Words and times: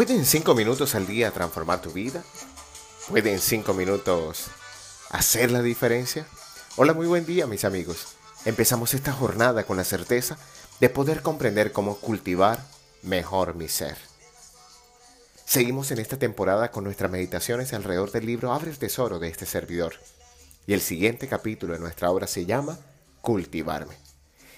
¿Pueden 0.00 0.24
cinco 0.24 0.54
minutos 0.54 0.94
al 0.94 1.06
día 1.06 1.30
transformar 1.30 1.82
tu 1.82 1.90
vida? 1.90 2.24
¿Pueden 3.10 3.38
cinco 3.38 3.74
minutos 3.74 4.46
hacer 5.10 5.50
la 5.50 5.60
diferencia? 5.60 6.26
Hola, 6.76 6.94
muy 6.94 7.06
buen 7.06 7.26
día 7.26 7.46
mis 7.46 7.66
amigos. 7.66 8.06
Empezamos 8.46 8.94
esta 8.94 9.12
jornada 9.12 9.64
con 9.64 9.76
la 9.76 9.84
certeza 9.84 10.38
de 10.80 10.88
poder 10.88 11.20
comprender 11.20 11.72
cómo 11.72 11.98
cultivar 11.98 12.64
mejor 13.02 13.56
mi 13.56 13.68
ser. 13.68 13.98
Seguimos 15.44 15.90
en 15.90 15.98
esta 15.98 16.18
temporada 16.18 16.70
con 16.70 16.84
nuestras 16.84 17.10
meditaciones 17.10 17.74
alrededor 17.74 18.10
del 18.10 18.24
libro 18.24 18.54
Abre 18.54 18.70
el 18.70 18.78
Tesoro 18.78 19.18
de 19.18 19.28
este 19.28 19.44
servidor. 19.44 19.96
Y 20.66 20.72
el 20.72 20.80
siguiente 20.80 21.28
capítulo 21.28 21.74
de 21.74 21.78
nuestra 21.78 22.10
obra 22.10 22.26
se 22.26 22.46
llama 22.46 22.78
Cultivarme. 23.20 23.96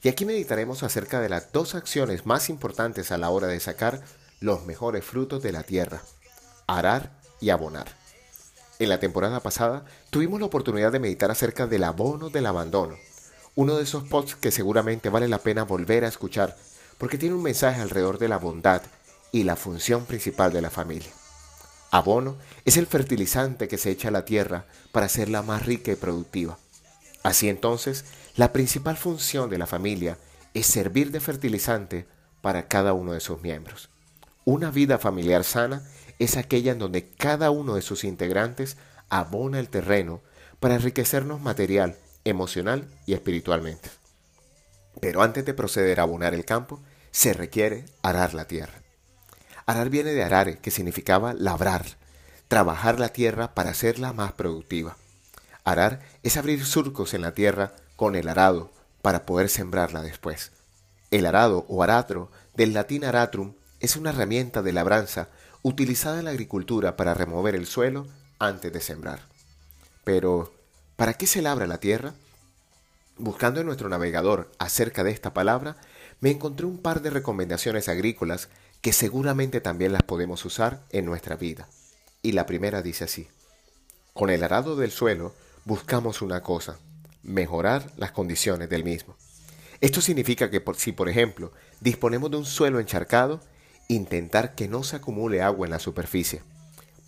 Y 0.00 0.08
aquí 0.08 0.26
meditaremos 0.26 0.84
acerca 0.84 1.18
de 1.18 1.28
las 1.28 1.50
dos 1.50 1.74
acciones 1.74 2.24
más 2.24 2.50
importantes 2.50 3.10
a 3.10 3.18
la 3.18 3.30
hora 3.30 3.48
de 3.48 3.58
sacar 3.58 4.00
los 4.40 4.64
mejores 4.64 5.04
frutos 5.04 5.42
de 5.42 5.52
la 5.52 5.62
tierra, 5.62 6.02
arar 6.66 7.12
y 7.40 7.50
abonar. 7.50 7.86
En 8.78 8.88
la 8.88 9.00
temporada 9.00 9.40
pasada 9.40 9.84
tuvimos 10.10 10.40
la 10.40 10.46
oportunidad 10.46 10.92
de 10.92 10.98
meditar 10.98 11.30
acerca 11.30 11.66
del 11.66 11.84
abono 11.84 12.30
del 12.30 12.46
abandono, 12.46 12.96
uno 13.54 13.76
de 13.76 13.84
esos 13.84 14.04
posts 14.04 14.34
que 14.34 14.50
seguramente 14.50 15.10
vale 15.10 15.28
la 15.28 15.38
pena 15.38 15.62
volver 15.62 16.04
a 16.04 16.08
escuchar 16.08 16.56
porque 16.98 17.18
tiene 17.18 17.34
un 17.34 17.42
mensaje 17.42 17.80
alrededor 17.80 18.18
de 18.18 18.28
la 18.28 18.38
bondad 18.38 18.82
y 19.32 19.44
la 19.44 19.56
función 19.56 20.04
principal 20.06 20.52
de 20.52 20.62
la 20.62 20.70
familia. 20.70 21.10
Abono 21.90 22.36
es 22.64 22.76
el 22.76 22.86
fertilizante 22.86 23.68
que 23.68 23.78
se 23.78 23.90
echa 23.90 24.08
a 24.08 24.12
la 24.12 24.24
tierra 24.24 24.66
para 24.90 25.06
hacerla 25.06 25.42
más 25.42 25.64
rica 25.64 25.92
y 25.92 25.96
productiva. 25.96 26.58
Así 27.22 27.48
entonces, 27.48 28.04
la 28.36 28.52
principal 28.52 28.96
función 28.96 29.48
de 29.50 29.58
la 29.58 29.66
familia 29.66 30.18
es 30.54 30.66
servir 30.66 31.12
de 31.12 31.20
fertilizante 31.20 32.06
para 32.40 32.66
cada 32.66 32.92
uno 32.92 33.12
de 33.12 33.20
sus 33.20 33.40
miembros. 33.42 33.90
Una 34.44 34.70
vida 34.70 34.98
familiar 34.98 35.42
sana 35.42 35.82
es 36.18 36.36
aquella 36.36 36.72
en 36.72 36.78
donde 36.78 37.08
cada 37.08 37.50
uno 37.50 37.74
de 37.74 37.82
sus 37.82 38.04
integrantes 38.04 38.76
abona 39.08 39.58
el 39.58 39.70
terreno 39.70 40.20
para 40.60 40.74
enriquecernos 40.74 41.40
material, 41.40 41.96
emocional 42.24 42.86
y 43.06 43.14
espiritualmente. 43.14 43.88
Pero 45.00 45.22
antes 45.22 45.44
de 45.44 45.54
proceder 45.54 45.98
a 45.98 46.02
abonar 46.02 46.34
el 46.34 46.44
campo, 46.44 46.80
se 47.10 47.32
requiere 47.32 47.86
arar 48.02 48.34
la 48.34 48.46
tierra. 48.46 48.82
Arar 49.66 49.88
viene 49.88 50.12
de 50.12 50.22
arare, 50.22 50.58
que 50.58 50.70
significaba 50.70 51.32
labrar, 51.32 51.84
trabajar 52.48 53.00
la 53.00 53.08
tierra 53.08 53.54
para 53.54 53.70
hacerla 53.70 54.12
más 54.12 54.32
productiva. 54.32 54.96
Arar 55.64 56.00
es 56.22 56.36
abrir 56.36 56.66
surcos 56.66 57.14
en 57.14 57.22
la 57.22 57.32
tierra 57.32 57.72
con 57.96 58.14
el 58.14 58.28
arado 58.28 58.70
para 59.00 59.24
poder 59.24 59.48
sembrarla 59.48 60.02
después. 60.02 60.52
El 61.10 61.24
arado 61.24 61.64
o 61.68 61.82
aratro, 61.82 62.30
del 62.54 62.74
latín 62.74 63.04
aratrum, 63.04 63.54
es 63.84 63.96
una 63.96 64.10
herramienta 64.10 64.62
de 64.62 64.72
labranza 64.72 65.28
utilizada 65.60 66.18
en 66.18 66.24
la 66.24 66.30
agricultura 66.30 66.96
para 66.96 67.12
remover 67.12 67.54
el 67.54 67.66
suelo 67.66 68.06
antes 68.38 68.72
de 68.72 68.80
sembrar. 68.80 69.20
Pero, 70.04 70.54
¿para 70.96 71.14
qué 71.14 71.26
se 71.26 71.42
labra 71.42 71.66
la 71.66 71.78
tierra? 71.78 72.14
Buscando 73.18 73.60
en 73.60 73.66
nuestro 73.66 73.90
navegador 73.90 74.50
acerca 74.58 75.04
de 75.04 75.10
esta 75.10 75.34
palabra, 75.34 75.76
me 76.20 76.30
encontré 76.30 76.64
un 76.64 76.78
par 76.78 77.02
de 77.02 77.10
recomendaciones 77.10 77.90
agrícolas 77.90 78.48
que 78.80 78.94
seguramente 78.94 79.60
también 79.60 79.92
las 79.92 80.02
podemos 80.02 80.42
usar 80.46 80.82
en 80.90 81.04
nuestra 81.04 81.36
vida. 81.36 81.68
Y 82.22 82.32
la 82.32 82.46
primera 82.46 82.80
dice 82.80 83.04
así, 83.04 83.28
con 84.14 84.30
el 84.30 84.42
arado 84.44 84.76
del 84.76 84.92
suelo 84.92 85.34
buscamos 85.66 86.22
una 86.22 86.42
cosa, 86.42 86.78
mejorar 87.22 87.90
las 87.98 88.12
condiciones 88.12 88.70
del 88.70 88.82
mismo. 88.82 89.14
Esto 89.82 90.00
significa 90.00 90.50
que 90.50 90.62
si, 90.76 90.92
por 90.92 91.10
ejemplo, 91.10 91.52
disponemos 91.80 92.30
de 92.30 92.38
un 92.38 92.46
suelo 92.46 92.80
encharcado, 92.80 93.40
intentar 93.94 94.54
que 94.54 94.68
no 94.68 94.82
se 94.82 94.96
acumule 94.96 95.42
agua 95.42 95.66
en 95.66 95.70
la 95.70 95.78
superficie. 95.78 96.42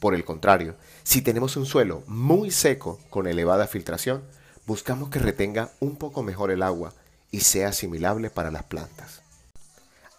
Por 0.01 0.15
el 0.15 0.25
contrario, 0.25 0.77
si 1.03 1.23
tenemos 1.23 1.57
un 1.57 1.67
suelo 1.67 2.03
muy 2.07 2.51
seco 2.51 3.01
con 3.11 3.27
elevada 3.27 3.67
filtración, 3.67 4.23
buscamos 4.67 5.09
que 5.09 5.19
retenga 5.19 5.71
un 5.81 5.97
poco 5.97 6.23
mejor 6.23 6.51
el 6.51 6.63
agua 6.63 6.93
y 7.31 7.41
sea 7.41 7.69
asimilable 7.69 8.31
para 8.31 8.51
las 8.51 8.65
plantas. 8.65 9.23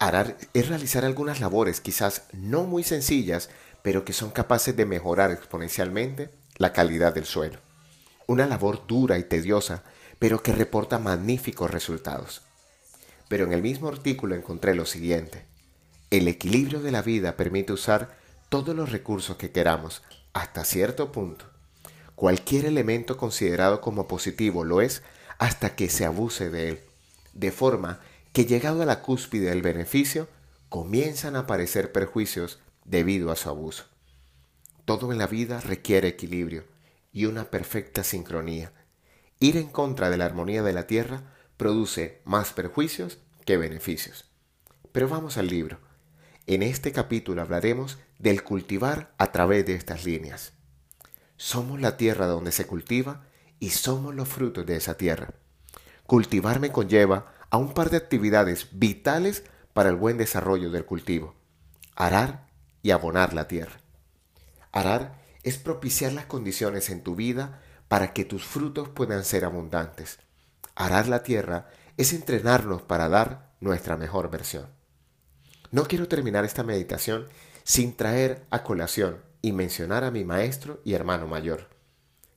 Arar 0.00 0.36
es 0.54 0.68
realizar 0.68 1.04
algunas 1.04 1.40
labores 1.40 1.80
quizás 1.80 2.22
no 2.32 2.64
muy 2.64 2.84
sencillas, 2.84 3.50
pero 3.82 4.04
que 4.04 4.12
son 4.12 4.30
capaces 4.30 4.76
de 4.76 4.86
mejorar 4.86 5.30
exponencialmente 5.30 6.30
la 6.56 6.72
calidad 6.72 7.14
del 7.14 7.24
suelo. 7.24 7.58
Una 8.26 8.46
labor 8.46 8.86
dura 8.86 9.18
y 9.18 9.24
tediosa, 9.24 9.82
pero 10.18 10.42
que 10.42 10.52
reporta 10.52 10.98
magníficos 10.98 11.70
resultados. 11.70 12.42
Pero 13.28 13.44
en 13.44 13.52
el 13.52 13.62
mismo 13.62 13.88
artículo 13.88 14.34
encontré 14.34 14.74
lo 14.74 14.86
siguiente. 14.86 15.47
El 16.10 16.26
equilibrio 16.26 16.80
de 16.80 16.90
la 16.90 17.02
vida 17.02 17.36
permite 17.36 17.74
usar 17.74 18.16
todos 18.48 18.74
los 18.74 18.90
recursos 18.90 19.36
que 19.36 19.50
queramos 19.50 20.02
hasta 20.32 20.64
cierto 20.64 21.12
punto. 21.12 21.44
Cualquier 22.14 22.64
elemento 22.64 23.18
considerado 23.18 23.82
como 23.82 24.08
positivo 24.08 24.64
lo 24.64 24.80
es 24.80 25.02
hasta 25.38 25.76
que 25.76 25.90
se 25.90 26.06
abuse 26.06 26.48
de 26.48 26.68
él, 26.68 26.80
de 27.34 27.52
forma 27.52 28.00
que 28.32 28.46
llegado 28.46 28.82
a 28.82 28.86
la 28.86 29.02
cúspide 29.02 29.50
del 29.50 29.60
beneficio, 29.60 30.28
comienzan 30.70 31.36
a 31.36 31.40
aparecer 31.40 31.92
perjuicios 31.92 32.58
debido 32.86 33.30
a 33.30 33.36
su 33.36 33.50
abuso. 33.50 33.84
Todo 34.86 35.12
en 35.12 35.18
la 35.18 35.26
vida 35.26 35.60
requiere 35.60 36.08
equilibrio 36.08 36.64
y 37.12 37.26
una 37.26 37.50
perfecta 37.50 38.02
sincronía. 38.02 38.72
Ir 39.40 39.58
en 39.58 39.68
contra 39.68 40.08
de 40.08 40.16
la 40.16 40.24
armonía 40.24 40.62
de 40.62 40.72
la 40.72 40.86
tierra 40.86 41.34
produce 41.58 42.22
más 42.24 42.54
perjuicios 42.54 43.18
que 43.44 43.58
beneficios. 43.58 44.24
Pero 44.90 45.06
vamos 45.08 45.36
al 45.36 45.48
libro. 45.48 45.87
En 46.48 46.62
este 46.62 46.92
capítulo 46.92 47.42
hablaremos 47.42 47.98
del 48.18 48.42
cultivar 48.42 49.12
a 49.18 49.32
través 49.32 49.66
de 49.66 49.74
estas 49.74 50.06
líneas. 50.06 50.54
Somos 51.36 51.78
la 51.78 51.98
tierra 51.98 52.26
donde 52.26 52.52
se 52.52 52.66
cultiva 52.66 53.26
y 53.60 53.68
somos 53.68 54.14
los 54.14 54.30
frutos 54.30 54.64
de 54.64 54.76
esa 54.76 54.96
tierra. 54.96 55.34
Cultivar 56.06 56.58
me 56.58 56.72
conlleva 56.72 57.34
a 57.50 57.58
un 57.58 57.74
par 57.74 57.90
de 57.90 57.98
actividades 57.98 58.68
vitales 58.72 59.44
para 59.74 59.90
el 59.90 59.96
buen 59.96 60.16
desarrollo 60.16 60.70
del 60.70 60.86
cultivo. 60.86 61.34
Arar 61.94 62.48
y 62.82 62.92
abonar 62.92 63.34
la 63.34 63.46
tierra. 63.46 63.80
Arar 64.72 65.20
es 65.42 65.58
propiciar 65.58 66.14
las 66.14 66.24
condiciones 66.24 66.88
en 66.88 67.02
tu 67.02 67.14
vida 67.14 67.60
para 67.88 68.14
que 68.14 68.24
tus 68.24 68.46
frutos 68.46 68.88
puedan 68.88 69.26
ser 69.26 69.44
abundantes. 69.44 70.18
Arar 70.74 71.08
la 71.08 71.22
tierra 71.22 71.68
es 71.98 72.14
entrenarnos 72.14 72.80
para 72.80 73.10
dar 73.10 73.50
nuestra 73.60 73.98
mejor 73.98 74.30
versión. 74.30 74.77
No 75.70 75.84
quiero 75.84 76.08
terminar 76.08 76.46
esta 76.46 76.62
meditación 76.62 77.28
sin 77.62 77.94
traer 77.94 78.46
a 78.48 78.62
colación 78.62 79.18
y 79.42 79.52
mencionar 79.52 80.02
a 80.02 80.10
mi 80.10 80.24
maestro 80.24 80.80
y 80.82 80.94
hermano 80.94 81.26
mayor. 81.26 81.68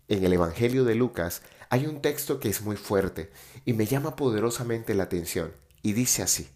En 0.09 0.25
el 0.25 0.33
Evangelio 0.33 0.83
de 0.83 0.95
Lucas 0.95 1.41
hay 1.69 1.85
un 1.85 2.01
texto 2.01 2.41
que 2.41 2.49
es 2.49 2.61
muy 2.61 2.75
fuerte 2.75 3.31
y 3.63 3.71
me 3.71 3.85
llama 3.85 4.17
poderosamente 4.17 4.93
la 4.95 5.03
atención 5.03 5.53
y 5.81 5.93
dice 5.93 6.21
así, 6.21 6.49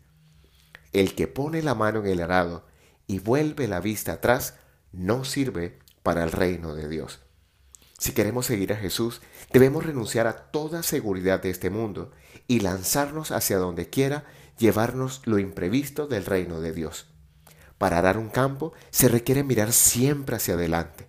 El 0.91 1.15
que 1.15 1.27
pone 1.27 1.61
la 1.61 1.75
mano 1.75 1.99
en 1.99 2.07
el 2.07 2.21
arado 2.21 2.65
y 3.07 3.19
vuelve 3.19 3.69
la 3.69 3.79
vista 3.79 4.13
atrás 4.13 4.55
no 4.91 5.23
sirve 5.23 5.79
para 6.03 6.25
el 6.25 6.33
reino 6.33 6.75
de 6.75 6.89
Dios. 6.89 7.21
Si 8.05 8.11
queremos 8.11 8.45
seguir 8.45 8.71
a 8.71 8.75
Jesús, 8.75 9.19
debemos 9.51 9.83
renunciar 9.83 10.27
a 10.27 10.51
toda 10.51 10.83
seguridad 10.83 11.41
de 11.41 11.49
este 11.49 11.71
mundo 11.71 12.11
y 12.47 12.59
lanzarnos 12.59 13.31
hacia 13.31 13.57
donde 13.57 13.89
quiera 13.89 14.25
llevarnos 14.59 15.23
lo 15.25 15.39
imprevisto 15.39 16.05
del 16.05 16.23
reino 16.23 16.61
de 16.61 16.71
Dios. 16.71 17.07
Para 17.79 17.97
arar 17.97 18.19
un 18.19 18.29
campo 18.29 18.73
se 18.91 19.07
requiere 19.07 19.43
mirar 19.43 19.73
siempre 19.73 20.35
hacia 20.35 20.53
adelante. 20.53 21.07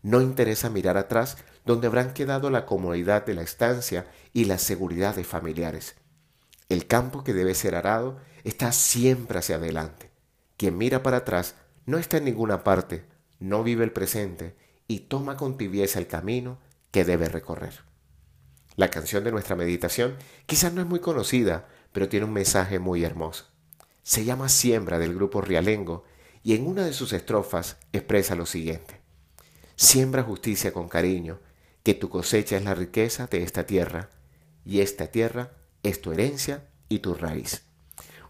No 0.00 0.22
interesa 0.22 0.70
mirar 0.70 0.96
atrás 0.96 1.36
donde 1.66 1.88
habrán 1.88 2.14
quedado 2.14 2.48
la 2.48 2.64
comodidad 2.64 3.26
de 3.26 3.34
la 3.34 3.42
estancia 3.42 4.10
y 4.32 4.46
la 4.46 4.56
seguridad 4.56 5.16
de 5.16 5.24
familiares. 5.24 5.96
El 6.70 6.86
campo 6.86 7.22
que 7.22 7.34
debe 7.34 7.54
ser 7.54 7.74
arado 7.74 8.16
está 8.44 8.72
siempre 8.72 9.40
hacia 9.40 9.56
adelante. 9.56 10.10
Quien 10.56 10.78
mira 10.78 11.02
para 11.02 11.18
atrás 11.18 11.56
no 11.84 11.98
está 11.98 12.16
en 12.16 12.24
ninguna 12.24 12.64
parte, 12.64 13.04
no 13.40 13.62
vive 13.62 13.84
el 13.84 13.92
presente 13.92 14.56
y 14.90 14.98
toma 14.98 15.36
con 15.36 15.56
tibieza 15.56 16.00
el 16.00 16.08
camino 16.08 16.58
que 16.90 17.04
debe 17.04 17.28
recorrer. 17.28 17.84
La 18.74 18.90
canción 18.90 19.22
de 19.22 19.30
nuestra 19.30 19.54
meditación 19.54 20.16
quizás 20.46 20.72
no 20.72 20.80
es 20.80 20.86
muy 20.88 20.98
conocida, 20.98 21.68
pero 21.92 22.08
tiene 22.08 22.26
un 22.26 22.32
mensaje 22.32 22.80
muy 22.80 23.04
hermoso. 23.04 23.46
Se 24.02 24.24
llama 24.24 24.48
Siembra 24.48 24.98
del 24.98 25.14
grupo 25.14 25.42
Rialengo 25.42 26.02
y 26.42 26.56
en 26.56 26.66
una 26.66 26.84
de 26.84 26.92
sus 26.92 27.12
estrofas 27.12 27.76
expresa 27.92 28.34
lo 28.34 28.46
siguiente. 28.46 29.00
Siembra 29.76 30.24
justicia 30.24 30.72
con 30.72 30.88
cariño, 30.88 31.38
que 31.84 31.94
tu 31.94 32.08
cosecha 32.08 32.56
es 32.56 32.64
la 32.64 32.74
riqueza 32.74 33.28
de 33.28 33.44
esta 33.44 33.66
tierra, 33.66 34.10
y 34.64 34.80
esta 34.80 35.06
tierra 35.06 35.52
es 35.84 36.00
tu 36.00 36.10
herencia 36.10 36.66
y 36.88 36.98
tu 36.98 37.14
raíz. 37.14 37.62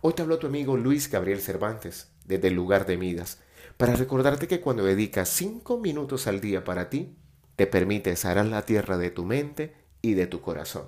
Hoy 0.03 0.13
te 0.13 0.21
habló 0.21 0.39
tu 0.39 0.47
amigo 0.47 0.77
Luis 0.77 1.11
Gabriel 1.11 1.41
Cervantes, 1.41 2.09
desde 2.27 2.49
el 2.49 2.55
lugar 2.55 2.85
de 2.85 2.99
Midas, 2.99 3.39
para 3.77 3.97
recordarte 3.97 4.49
que 4.49 4.61
cuando 4.61 4.85
dedicas 4.85 5.29
cinco 5.29 5.79
minutos 5.79 6.27
al 6.27 6.41
día 6.41 6.65
para 6.65 6.91
ti, 6.91 7.17
te 7.57 7.67
permites 7.67 8.25
arar 8.25 8.47
la 8.47 8.63
tierra 8.63 8.97
de 8.97 9.11
tu 9.11 9.25
mente 9.25 9.75
y 10.03 10.15
de 10.15 10.27
tu 10.27 10.41
corazón. 10.41 10.87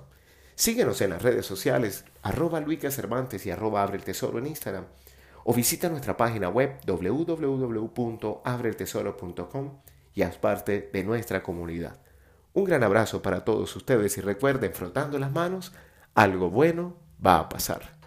Síguenos 0.55 1.01
en 1.01 1.11
las 1.11 1.21
redes 1.21 1.45
sociales, 1.45 2.05
arroba 2.21 2.59
Luica 2.59 2.91
Cervantes 2.91 3.45
y 3.45 3.51
arroba 3.51 3.83
Abre 3.83 3.97
el 3.97 4.03
Tesoro 4.03 4.39
en 4.39 4.47
Instagram. 4.47 4.85
o 5.45 5.53
visita 5.53 5.89
nuestra 5.89 6.15
página 6.15 6.47
web 6.47 6.79
www.abretesoro.com 6.85 9.79
y 10.13 10.21
haz 10.21 10.37
parte 10.37 10.89
de 10.93 11.03
nuestra 11.03 11.43
comunidad. 11.43 11.99
Un 12.53 12.63
gran 12.63 12.83
abrazo 12.83 13.21
para 13.21 13.43
todos 13.43 13.75
ustedes 13.75 14.17
y 14.17 14.21
recuerden, 14.21 14.73
frotando 14.73 15.19
las 15.19 15.31
manos, 15.31 15.73
algo 16.13 16.49
bueno 16.49 16.95
va 17.25 17.39
a 17.39 17.49
pasar. 17.49 18.02